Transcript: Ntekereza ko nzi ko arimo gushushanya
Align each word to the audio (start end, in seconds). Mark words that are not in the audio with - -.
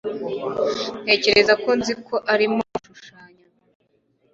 Ntekereza 1.03 1.53
ko 1.63 1.69
nzi 1.79 1.93
ko 2.05 2.15
arimo 2.33 2.61
gushushanya 2.85 3.43